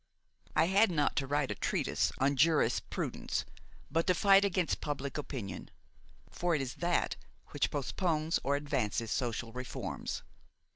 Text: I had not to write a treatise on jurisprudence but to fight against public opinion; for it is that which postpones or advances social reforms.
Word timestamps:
I 0.55 0.65
had 0.65 0.89
not 0.89 1.15
to 1.17 1.27
write 1.27 1.51
a 1.51 1.53
treatise 1.53 2.11
on 2.17 2.35
jurisprudence 2.35 3.45
but 3.91 4.07
to 4.07 4.15
fight 4.15 4.43
against 4.43 4.81
public 4.81 5.15
opinion; 5.15 5.69
for 6.31 6.55
it 6.55 6.61
is 6.63 6.73
that 6.77 7.17
which 7.49 7.69
postpones 7.69 8.39
or 8.43 8.55
advances 8.55 9.11
social 9.11 9.51
reforms. 9.51 10.23